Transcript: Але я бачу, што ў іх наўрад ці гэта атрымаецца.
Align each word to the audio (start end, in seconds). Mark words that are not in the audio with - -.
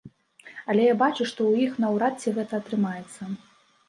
Але 0.73 0.85
я 0.85 0.95
бачу, 1.01 1.27
што 1.31 1.39
ў 1.51 1.67
іх 1.67 1.75
наўрад 1.83 2.13
ці 2.23 2.33
гэта 2.39 2.53
атрымаецца. 2.61 3.29